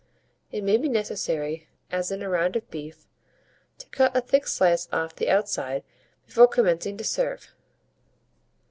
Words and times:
It 0.51 0.63
may 0.63 0.77
be 0.77 0.89
necessary, 0.89 1.67
as 1.91 2.09
in 2.09 2.23
a 2.23 2.27
round 2.31 2.55
of 2.55 2.67
beef, 2.71 3.07
to 3.77 3.85
cut 3.89 4.17
a 4.17 4.21
thick 4.21 4.47
slice 4.47 4.87
off 4.91 5.15
the 5.15 5.29
outside 5.29 5.83
before 6.25 6.47
commencing 6.47 6.97
to 6.97 7.03
serve. 7.03 7.53